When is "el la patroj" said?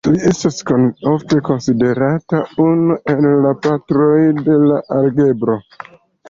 3.13-4.17